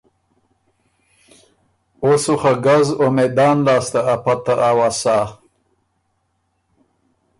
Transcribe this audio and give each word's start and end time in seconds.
او 2.03 2.09
سو 2.23 2.33
خه 2.41 2.53
ګز 2.65 2.87
او 2.99 3.05
مېندان 3.15 3.57
لاسته 3.65 3.99
ا 4.13 4.15
پته 4.23 4.53
اؤسا۔ 4.69 5.17